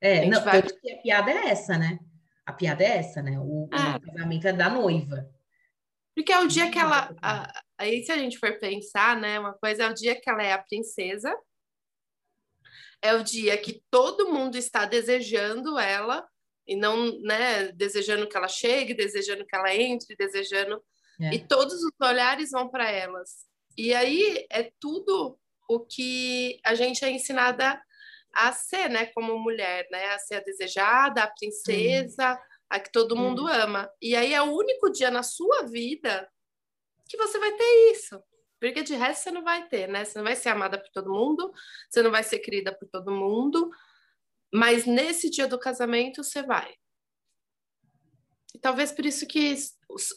É, 0.00 0.26
não, 0.26 0.42
vai... 0.42 0.58
a 0.58 1.02
piada 1.02 1.30
é 1.30 1.48
essa, 1.48 1.78
né? 1.78 1.98
A 2.44 2.52
piada 2.52 2.84
é 2.84 2.98
essa, 2.98 3.22
né? 3.22 3.38
O, 3.40 3.68
ah. 3.72 3.96
o 3.96 4.00
casamento 4.00 4.48
é 4.48 4.52
da 4.52 4.68
noiva. 4.68 5.28
Porque 6.14 6.32
é 6.32 6.40
o 6.40 6.46
dia 6.46 6.70
que 6.70 6.78
ela. 6.78 7.14
A, 7.20 7.62
aí, 7.78 8.02
se 8.02 8.12
a 8.12 8.16
gente 8.16 8.38
for 8.38 8.58
pensar, 8.58 9.16
né? 9.16 9.38
Uma 9.38 9.52
coisa 9.54 9.84
é 9.84 9.90
o 9.90 9.94
dia 9.94 10.18
que 10.18 10.28
ela 10.28 10.42
é 10.42 10.52
a 10.52 10.62
princesa, 10.62 11.34
é 13.02 13.14
o 13.14 13.22
dia 13.22 13.56
que 13.56 13.82
todo 13.90 14.32
mundo 14.32 14.56
está 14.56 14.84
desejando 14.84 15.78
ela 15.78 16.26
e 16.66 16.74
não, 16.74 17.18
né, 17.20 17.70
desejando 17.72 18.28
que 18.28 18.36
ela 18.36 18.48
chegue, 18.48 18.94
desejando 18.94 19.46
que 19.46 19.54
ela 19.54 19.74
entre, 19.74 20.16
desejando 20.16 20.82
é. 21.20 21.34
e 21.34 21.38
todos 21.38 21.74
os 21.74 21.92
olhares 22.02 22.50
vão 22.50 22.68
para 22.68 22.90
elas. 22.90 23.46
E 23.76 23.94
aí 23.94 24.46
é 24.50 24.70
tudo 24.80 25.38
o 25.68 25.80
que 25.80 26.58
a 26.64 26.74
gente 26.74 27.04
é 27.04 27.10
ensinada 27.10 27.80
a 28.32 28.52
ser, 28.52 28.88
né, 28.88 29.06
como 29.06 29.38
mulher, 29.38 29.86
né, 29.90 30.06
a 30.08 30.18
ser 30.18 30.36
a 30.36 30.40
desejada, 30.40 31.22
a 31.22 31.30
princesa, 31.30 32.38
a 32.68 32.80
que 32.80 32.90
todo 32.90 33.16
mundo 33.16 33.46
ama. 33.46 33.90
E 34.00 34.14
aí 34.16 34.34
é 34.34 34.42
o 34.42 34.52
único 34.52 34.90
dia 34.90 35.10
na 35.10 35.22
sua 35.22 35.62
vida 35.62 36.28
que 37.08 37.16
você 37.16 37.38
vai 37.38 37.52
ter 37.52 37.92
isso. 37.92 38.20
Porque 38.60 38.82
de 38.82 38.94
resto 38.94 39.24
você 39.24 39.30
não 39.30 39.42
vai 39.44 39.68
ter, 39.68 39.86
né? 39.86 40.04
Você 40.04 40.18
não 40.18 40.24
vai 40.24 40.34
ser 40.34 40.48
amada 40.48 40.78
por 40.78 40.88
todo 40.90 41.12
mundo, 41.12 41.52
você 41.88 42.02
não 42.02 42.10
vai 42.10 42.22
ser 42.22 42.38
querida 42.38 42.72
por 42.72 42.88
todo 42.88 43.12
mundo, 43.12 43.70
mas 44.52 44.86
nesse 44.86 45.30
dia 45.30 45.46
do 45.46 45.58
casamento 45.58 46.24
você 46.24 46.42
vai. 46.42 46.74
E 48.54 48.58
talvez 48.58 48.90
por 48.90 49.04
isso 49.04 49.26
que 49.26 49.54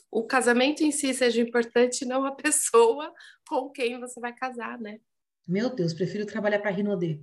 o 0.10 0.26
casamento 0.26 0.82
em 0.82 0.92
si 0.92 1.14
seja 1.14 1.42
importante, 1.42 2.06
não 2.06 2.26
a 2.26 2.32
pessoa 2.36 3.14
com 3.48 3.70
quem 3.70 4.00
você 4.00 4.20
vai 4.20 4.34
casar, 4.34 4.80
né? 4.80 5.00
Meu 5.48 5.70
Deus, 5.70 5.94
prefiro 5.94 6.26
trabalhar 6.26 6.60
para 6.60 6.70
a 6.70 6.74
Rinodê. 6.74 7.20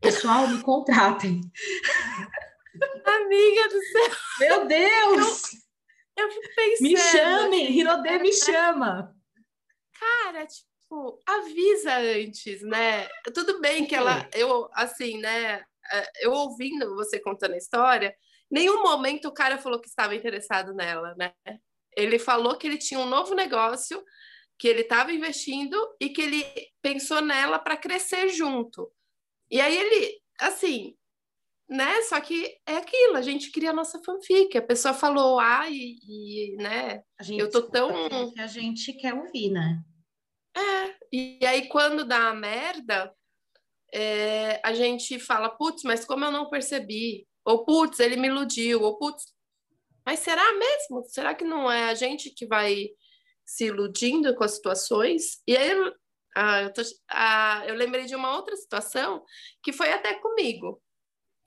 Pessoal, 0.00 0.48
me 0.48 0.60
contratem. 0.62 1.40
Amiga 3.04 3.68
do 3.68 3.82
céu! 3.82 4.16
Meu 4.40 4.66
Deus! 4.66 5.52
Eu, 6.16 6.24
eu 6.24 6.30
fico 6.30 6.54
pensando. 6.56 6.82
Me 6.82 6.96
chamem, 6.96 7.64
assim, 7.64 7.72
Rinodê 7.74 8.18
me 8.18 8.32
chama 8.32 9.19
cara, 10.00 10.46
tipo, 10.46 11.20
avisa 11.26 11.96
antes, 11.98 12.62
né? 12.62 13.06
Tudo 13.34 13.60
bem 13.60 13.86
que 13.86 13.94
ela, 13.94 14.28
eu, 14.34 14.68
assim, 14.72 15.18
né? 15.18 15.64
É, 15.92 16.10
eu 16.22 16.32
ouvindo 16.32 16.94
você 16.94 17.18
contando 17.20 17.54
a 17.54 17.58
história, 17.58 18.14
nenhum 18.50 18.82
momento 18.82 19.26
o 19.28 19.34
cara 19.34 19.58
falou 19.58 19.80
que 19.80 19.88
estava 19.88 20.14
interessado 20.14 20.72
nela, 20.74 21.14
né? 21.16 21.32
Ele 21.96 22.18
falou 22.18 22.56
que 22.56 22.66
ele 22.66 22.78
tinha 22.78 23.00
um 23.00 23.08
novo 23.08 23.34
negócio, 23.34 24.02
que 24.58 24.68
ele 24.68 24.82
estava 24.82 25.12
investindo 25.12 25.76
e 26.00 26.10
que 26.10 26.22
ele 26.22 26.44
pensou 26.80 27.20
nela 27.20 27.58
para 27.58 27.76
crescer 27.76 28.28
junto. 28.28 28.90
E 29.50 29.60
aí 29.60 29.76
ele, 29.76 30.20
assim, 30.38 30.96
né? 31.68 32.02
Só 32.02 32.20
que 32.20 32.56
é 32.66 32.76
aquilo, 32.76 33.16
a 33.16 33.22
gente 33.22 33.50
cria 33.50 33.70
a 33.70 33.74
nossa 33.74 34.00
fanfic. 34.04 34.56
A 34.58 34.62
pessoa 34.62 34.92
falou 34.92 35.38
ah, 35.38 35.68
e, 35.68 35.98
e 36.02 36.56
né? 36.56 37.02
eu 37.30 37.50
tô 37.50 37.62
tão. 37.62 37.90
Que 38.32 38.40
a 38.40 38.46
gente 38.46 38.92
quer 38.94 39.14
ouvir, 39.14 39.50
né? 39.50 39.82
É, 40.56 40.96
e 41.12 41.38
aí 41.46 41.68
quando 41.68 42.04
dá 42.04 42.28
a 42.28 42.34
merda, 42.34 43.14
é, 43.92 44.60
a 44.64 44.72
gente 44.74 45.18
fala, 45.18 45.48
putz, 45.48 45.82
mas 45.82 46.04
como 46.04 46.24
eu 46.24 46.30
não 46.30 46.48
percebi? 46.48 47.26
Ou 47.44 47.64
putz, 47.64 48.00
ele 48.00 48.16
me 48.16 48.28
iludiu, 48.28 48.82
ou 48.82 48.98
putz, 48.98 49.32
mas 50.04 50.20
será 50.20 50.52
mesmo? 50.54 51.04
Será 51.08 51.34
que 51.34 51.44
não 51.44 51.70
é 51.70 51.84
a 51.84 51.94
gente 51.94 52.30
que 52.30 52.46
vai 52.46 52.88
se 53.44 53.66
iludindo 53.66 54.34
com 54.34 54.44
as 54.44 54.52
situações? 54.52 55.40
E 55.46 55.56
aí 55.56 55.72
ah, 56.36 56.62
eu, 56.62 56.72
tô, 56.72 56.82
ah, 57.08 57.64
eu 57.66 57.74
lembrei 57.74 58.06
de 58.06 58.14
uma 58.14 58.34
outra 58.36 58.56
situação 58.56 59.24
que 59.62 59.72
foi 59.72 59.92
até 59.92 60.14
comigo. 60.14 60.80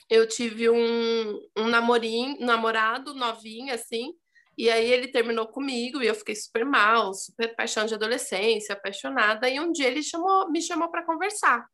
Eu 0.09 0.27
tive 0.27 0.69
um, 0.69 1.49
um 1.57 1.67
namorinho, 1.67 2.37
namorado 2.39 3.13
novinho, 3.13 3.73
assim, 3.73 4.13
e 4.57 4.69
aí 4.69 4.91
ele 4.91 5.07
terminou 5.07 5.47
comigo 5.47 6.01
e 6.01 6.07
eu 6.07 6.15
fiquei 6.15 6.35
super 6.35 6.65
mal, 6.65 7.13
super 7.13 7.55
paixão 7.55 7.85
de 7.85 7.93
adolescência, 7.93 8.73
apaixonada. 8.73 9.49
E 9.49 9.59
um 9.59 9.71
dia 9.71 9.87
ele 9.87 10.03
chamou, 10.03 10.49
me 10.51 10.61
chamou 10.61 10.89
para 10.89 11.05
conversar. 11.05 11.65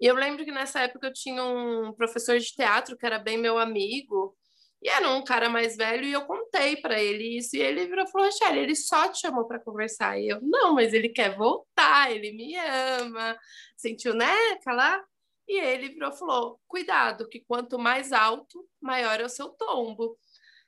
E 0.00 0.06
eu 0.06 0.14
lembro 0.14 0.44
que 0.44 0.52
nessa 0.52 0.80
época 0.80 1.06
eu 1.08 1.12
tinha 1.12 1.42
um 1.42 1.92
professor 1.92 2.38
de 2.38 2.52
teatro 2.52 2.96
que 2.96 3.06
era 3.06 3.18
bem 3.18 3.38
meu 3.38 3.58
amigo, 3.58 4.36
e 4.82 4.88
era 4.88 5.08
um 5.10 5.24
cara 5.24 5.48
mais 5.48 5.76
velho, 5.76 6.04
e 6.04 6.12
eu 6.12 6.26
contei 6.26 6.76
para 6.76 7.00
ele 7.02 7.38
isso, 7.38 7.56
e 7.56 7.60
ele 7.60 7.86
virou 7.86 8.04
e 8.04 8.10
falou: 8.10 8.26
Rochelle, 8.26 8.60
ele 8.60 8.74
só 8.76 9.08
te 9.08 9.20
chamou 9.20 9.46
para 9.46 9.58
conversar. 9.60 10.18
E 10.18 10.28
eu, 10.28 10.40
não, 10.42 10.74
mas 10.74 10.92
ele 10.92 11.08
quer 11.08 11.34
voltar, 11.34 12.10
ele 12.12 12.32
me 12.32 12.56
ama, 12.56 13.38
sentiu, 13.76 14.14
né, 14.14 14.34
lá. 14.66 15.02
E 15.48 15.58
ele 15.58 15.90
virou 15.90 16.10
e 16.10 16.18
falou: 16.18 16.60
cuidado, 16.68 17.28
que 17.28 17.40
quanto 17.40 17.78
mais 17.78 18.12
alto, 18.12 18.68
maior 18.80 19.20
é 19.20 19.24
o 19.24 19.28
seu 19.28 19.48
tombo. 19.50 20.18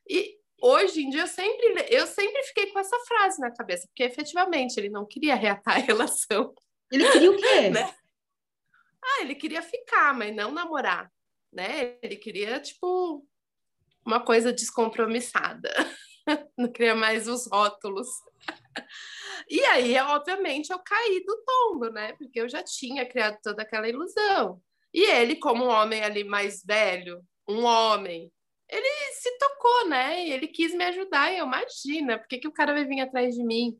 E 0.09 0.38
hoje 0.61 1.03
em 1.03 1.11
dia 1.11 1.23
eu 1.23 1.27
sempre, 1.27 1.87
eu 1.88 2.07
sempre 2.07 2.43
fiquei 2.45 2.67
com 2.67 2.79
essa 2.79 2.99
frase 3.00 3.41
na 3.41 3.50
cabeça, 3.50 3.87
porque 3.88 4.03
efetivamente 4.03 4.79
ele 4.79 4.88
não 4.88 5.07
queria 5.07 5.35
reatar 5.35 5.77
a 5.77 5.81
relação. 5.81 6.55
Ele 6.91 7.11
queria 7.11 7.31
o 7.31 7.37
quê? 7.37 7.71
Né? 7.71 7.95
Ah, 9.03 9.23
ele 9.23 9.35
queria 9.35 9.62
ficar, 9.62 10.12
mas 10.12 10.35
não 10.35 10.50
namorar, 10.50 11.11
né? 11.53 11.97
Ele 12.03 12.17
queria, 12.17 12.61
tipo, 12.61 13.25
uma 14.05 14.21
coisa 14.21 14.53
descompromissada. 14.53 15.71
Não 16.59 16.71
queria 16.71 16.95
mais 16.95 17.29
os 17.29 17.47
rótulos. 17.50 18.09
E 19.50 19.65
aí, 19.65 19.97
obviamente, 19.99 20.71
eu 20.71 20.79
caí 20.79 21.25
do 21.25 21.43
tombo, 21.43 21.88
né? 21.88 22.12
Porque 22.15 22.38
eu 22.38 22.49
já 22.50 22.62
tinha 22.62 23.07
criado 23.07 23.38
toda 23.43 23.62
aquela 23.62 23.88
ilusão. 23.88 24.61
E 24.93 25.05
ele, 25.05 25.37
como 25.37 25.65
um 25.65 25.69
homem 25.69 26.03
ali 26.03 26.23
mais 26.23 26.62
velho, 26.62 27.23
um 27.49 27.65
homem 27.65 28.31
ele 28.71 29.13
se 29.15 29.39
tocou, 29.39 29.89
né? 29.89 30.29
Ele 30.29 30.47
quis 30.47 30.75
me 30.75 30.85
ajudar. 30.85 31.33
E 31.33 31.39
eu 31.39 31.47
imagina, 31.47 32.19
por 32.19 32.29
que, 32.29 32.39
que 32.39 32.49
o 32.49 32.53
cara 32.53 32.73
vai 32.73 32.85
vir 32.85 33.01
atrás 33.01 33.35
de 33.35 33.43
mim? 33.43 33.79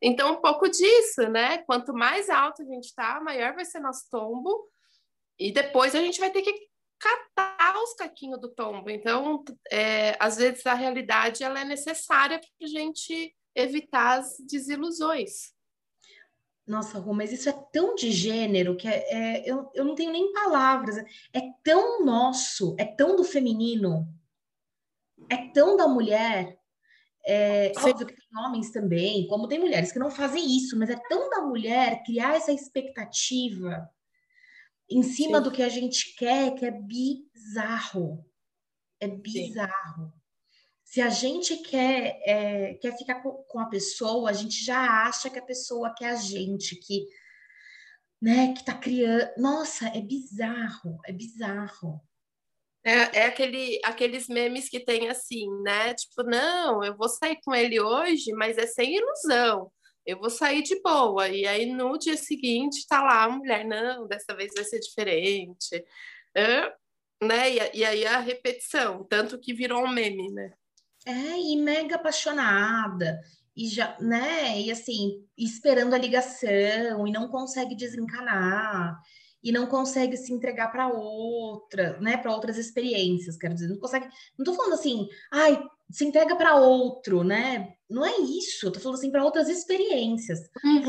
Então, 0.00 0.34
um 0.34 0.40
pouco 0.40 0.68
disso, 0.68 1.22
né? 1.28 1.58
Quanto 1.58 1.94
mais 1.94 2.28
alto 2.28 2.62
a 2.62 2.64
gente 2.64 2.94
tá, 2.94 3.20
maior 3.20 3.54
vai 3.54 3.64
ser 3.64 3.80
nosso 3.80 4.08
tombo. 4.10 4.68
E 5.38 5.50
depois 5.50 5.94
a 5.94 6.00
gente 6.00 6.20
vai 6.20 6.30
ter 6.30 6.42
que 6.42 6.52
catar 6.98 7.74
os 7.82 7.94
caquinhos 7.94 8.40
do 8.40 8.48
tombo. 8.48 8.90
Então, 8.90 9.42
é, 9.70 10.16
às 10.20 10.36
vezes 10.36 10.64
a 10.66 10.74
realidade 10.74 11.42
ela 11.42 11.60
é 11.60 11.64
necessária 11.64 12.38
para 12.38 12.66
a 12.66 12.68
gente 12.68 13.34
evitar 13.54 14.18
as 14.18 14.36
desilusões. 14.40 15.54
Nossa, 16.66 16.98
Rô, 16.98 17.14
mas 17.14 17.32
isso 17.32 17.48
é 17.48 17.52
tão 17.72 17.94
de 17.94 18.10
gênero 18.10 18.76
que 18.76 18.88
é, 18.88 19.04
é, 19.08 19.50
eu, 19.50 19.70
eu 19.72 19.84
não 19.84 19.94
tenho 19.94 20.10
nem 20.10 20.32
palavras. 20.32 20.96
É 21.32 21.40
tão 21.62 22.04
nosso, 22.04 22.74
é 22.78 22.84
tão 22.84 23.14
do 23.14 23.22
feminino 23.22 24.06
é 25.28 25.48
tão 25.52 25.76
da 25.76 25.88
mulher, 25.88 26.58
é, 27.26 27.72
óbvio 27.76 28.06
que 28.06 28.14
tem 28.14 28.44
homens 28.44 28.70
também, 28.70 29.26
como 29.26 29.48
tem 29.48 29.58
mulheres 29.58 29.90
que 29.90 29.98
não 29.98 30.10
fazem 30.10 30.56
isso, 30.56 30.78
mas 30.78 30.90
é 30.90 30.96
tão 31.08 31.28
da 31.28 31.40
mulher 31.40 32.02
criar 32.04 32.36
essa 32.36 32.52
expectativa 32.52 33.88
em 34.88 35.02
cima 35.02 35.38
Sim. 35.38 35.44
do 35.44 35.50
que 35.50 35.62
a 35.62 35.68
gente 35.68 36.14
quer, 36.14 36.54
que 36.54 36.64
é 36.64 36.70
bizarro. 36.70 38.24
É 39.00 39.08
bizarro. 39.08 40.06
Sim. 40.06 40.12
Se 40.84 41.00
a 41.00 41.08
gente 41.08 41.56
quer, 41.56 42.20
é, 42.24 42.74
quer 42.74 42.96
ficar 42.96 43.16
com, 43.16 43.32
com 43.48 43.58
a 43.58 43.66
pessoa, 43.66 44.30
a 44.30 44.32
gente 44.32 44.64
já 44.64 45.04
acha 45.04 45.28
que 45.28 45.38
a 45.38 45.44
pessoa 45.44 45.92
quer 45.92 46.10
a 46.10 46.14
gente, 46.16 46.76
que 46.76 47.06
né, 48.20 48.54
que 48.54 48.64
tá 48.64 48.74
criando. 48.74 49.28
Nossa, 49.36 49.88
é 49.88 50.00
bizarro, 50.00 50.98
é 51.04 51.12
bizarro. 51.12 52.00
É, 52.86 53.22
é 53.22 53.26
aquele, 53.26 53.80
aqueles 53.84 54.28
memes 54.28 54.68
que 54.68 54.78
tem 54.78 55.08
assim, 55.08 55.48
né? 55.62 55.92
Tipo, 55.92 56.22
não, 56.22 56.84
eu 56.84 56.96
vou 56.96 57.08
sair 57.08 57.36
com 57.44 57.52
ele 57.52 57.80
hoje, 57.80 58.32
mas 58.32 58.56
é 58.56 58.66
sem 58.68 58.94
ilusão. 58.96 59.72
Eu 60.06 60.20
vou 60.20 60.30
sair 60.30 60.62
de 60.62 60.80
boa. 60.80 61.28
E 61.28 61.44
aí 61.48 61.66
no 61.66 61.98
dia 61.98 62.16
seguinte 62.16 62.86
tá 62.88 63.02
lá 63.02 63.24
a 63.24 63.28
mulher, 63.28 63.64
não, 63.64 64.06
dessa 64.06 64.36
vez 64.36 64.52
vai 64.54 64.62
ser 64.62 64.78
diferente. 64.78 65.84
É, 66.32 66.72
né? 67.20 67.50
E, 67.50 67.78
e 67.78 67.84
aí 67.84 68.06
a 68.06 68.20
repetição, 68.20 69.02
tanto 69.02 69.40
que 69.40 69.52
virou 69.52 69.84
um 69.84 69.88
meme, 69.88 70.30
né? 70.30 70.52
É, 71.04 71.40
e 71.40 71.56
mega 71.56 71.96
apaixonada, 71.96 73.20
e 73.56 73.68
já, 73.68 73.96
né? 74.00 74.60
E 74.60 74.70
assim, 74.70 75.26
esperando 75.36 75.94
a 75.94 75.98
ligação, 75.98 77.04
e 77.06 77.10
não 77.10 77.28
consegue 77.28 77.74
desencanar, 77.76 78.96
e 79.42 79.52
não 79.52 79.66
consegue 79.66 80.16
se 80.16 80.32
entregar 80.32 80.72
para 80.72 80.88
outra, 80.88 81.98
né? 82.00 82.16
Para 82.16 82.34
outras 82.34 82.56
experiências, 82.56 83.36
quero 83.36 83.54
dizer, 83.54 83.68
não 83.68 83.78
consegue. 83.78 84.08
Não 84.36 84.44
tô 84.44 84.54
falando 84.54 84.74
assim, 84.74 85.08
ai, 85.32 85.62
se 85.90 86.04
entrega 86.04 86.34
para 86.36 86.56
outro, 86.56 87.22
né? 87.22 87.74
Não 87.88 88.04
é 88.04 88.18
isso, 88.18 88.66
eu 88.66 88.72
tô 88.72 88.80
falando 88.80 88.98
assim 88.98 89.10
para 89.10 89.24
outras 89.24 89.48
experiências. 89.48 90.40
Uhum. 90.64 90.82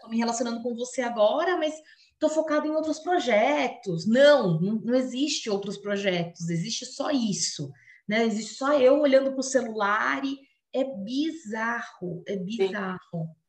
tô 0.00 0.08
me 0.08 0.18
relacionando 0.18 0.62
com 0.62 0.74
você 0.74 1.00
agora, 1.00 1.56
mas 1.56 1.74
tô 2.18 2.28
focado 2.28 2.66
em 2.66 2.70
outros 2.70 2.98
projetos. 2.98 4.06
Não, 4.06 4.60
não, 4.60 4.74
não 4.74 4.94
existe 4.94 5.48
outros 5.48 5.78
projetos, 5.78 6.50
existe 6.50 6.84
só 6.84 7.10
isso, 7.10 7.72
né? 8.06 8.26
Existe 8.26 8.54
só 8.54 8.78
eu 8.78 9.00
olhando 9.00 9.30
para 9.30 9.40
o 9.40 9.44
celular 9.44 10.22
e 10.24 10.38
é 10.72 10.84
bizarro, 10.84 12.22
é 12.26 12.36
bizarro. 12.36 12.98
Sim. 13.10 13.42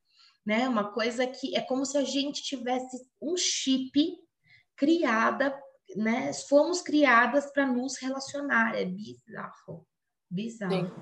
Né? 0.46 0.68
Uma 0.68 0.92
coisa 0.92 1.26
que 1.26 1.56
é 1.56 1.62
como 1.62 1.86
se 1.86 1.98
a 1.98 2.04
gente 2.04 2.44
tivesse 2.44 2.98
um 3.22 3.38
chip 3.38 4.23
criada, 4.84 5.58
né? 5.96 6.34
Fomos 6.34 6.82
criadas 6.82 7.50
para 7.54 7.66
nos 7.66 7.98
relacionar. 7.98 8.75
É 8.75 8.84
bizarro. 8.84 9.88
Bizarro. 10.30 10.94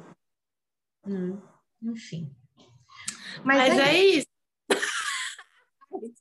Hum, 1.06 1.42
enfim. 1.82 2.32
Mas, 3.44 3.70
Mas 3.70 3.80
é, 3.80 3.90
é 3.90 4.06
isso. 4.06 4.28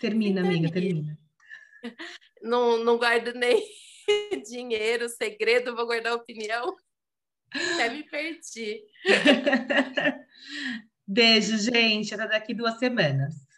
Termina, 0.00 0.40
amiga, 0.40 0.72
termina. 0.72 1.16
Não, 2.42 2.82
não 2.82 2.98
guardo 2.98 3.32
nem 3.34 3.64
dinheiro, 4.50 5.08
segredo, 5.08 5.76
vou 5.76 5.86
guardar 5.86 6.14
opinião. 6.14 6.74
Até 7.52 7.90
me 7.90 8.02
perdi. 8.02 8.82
Beijo, 11.06 11.56
gente. 11.58 12.12
Até 12.14 12.26
daqui 12.26 12.52
duas 12.54 12.78
semanas. 12.80 13.51